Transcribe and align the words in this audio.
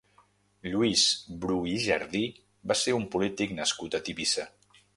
Lluís 0.69 1.03
Bru 1.43 1.57
i 1.73 1.75
Jardí 1.85 2.23
va 2.71 2.79
ser 2.85 2.97
un 3.03 3.07
polític 3.17 3.55
nascut 3.61 3.99
a 4.01 4.05
Tivissa. 4.09 4.49